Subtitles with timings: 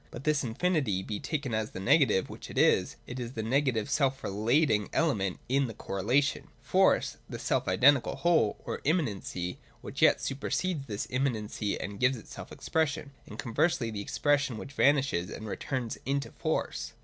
[0.09, 3.43] But if this infinity be taken as the negative which it is, it is the
[3.43, 9.57] negative self relating element in the correlation,— Force, the self identical whole, or im manency;
[9.81, 15.29] which yet supersedes this immanency and gives itself expression;— and conversely the expression which vanishes
[15.29, 16.93] and returns into Force.